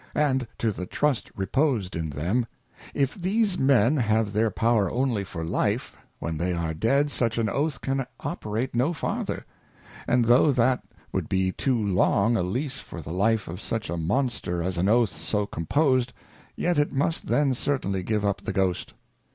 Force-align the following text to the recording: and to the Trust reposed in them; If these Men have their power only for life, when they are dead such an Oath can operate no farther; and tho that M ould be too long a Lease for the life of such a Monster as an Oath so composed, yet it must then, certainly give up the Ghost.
and 0.15 0.47
to 0.57 0.71
the 0.71 0.87
Trust 0.87 1.29
reposed 1.35 1.95
in 1.95 2.09
them; 2.09 2.47
If 2.95 3.13
these 3.13 3.59
Men 3.59 3.97
have 3.97 4.33
their 4.33 4.49
power 4.49 4.89
only 4.89 5.23
for 5.23 5.43
life, 5.45 5.95
when 6.17 6.37
they 6.39 6.53
are 6.53 6.73
dead 6.73 7.11
such 7.11 7.37
an 7.37 7.47
Oath 7.47 7.79
can 7.81 8.07
operate 8.19 8.73
no 8.73 8.93
farther; 8.93 9.45
and 10.07 10.25
tho 10.25 10.51
that 10.53 10.81
M 10.81 10.97
ould 11.19 11.29
be 11.29 11.51
too 11.51 11.77
long 11.79 12.35
a 12.35 12.41
Lease 12.41 12.79
for 12.79 12.99
the 13.03 13.13
life 13.13 13.47
of 13.47 13.61
such 13.61 13.91
a 13.91 13.95
Monster 13.95 14.63
as 14.63 14.79
an 14.79 14.89
Oath 14.89 15.11
so 15.15 15.45
composed, 15.45 16.13
yet 16.55 16.79
it 16.79 16.91
must 16.91 17.27
then, 17.27 17.53
certainly 17.53 18.01
give 18.01 18.25
up 18.25 18.41
the 18.41 18.53
Ghost. 18.53 18.95